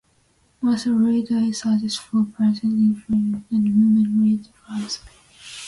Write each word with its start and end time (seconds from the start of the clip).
Mauser 0.63 0.89
later 0.93 1.53
sued 1.53 1.93
for 1.93 2.25
patent 2.35 2.63
infringement 2.63 3.45
and 3.51 3.65
won 3.65 4.19
royalties 4.19 4.49
from 4.65 4.89
Springfield. 4.89 5.29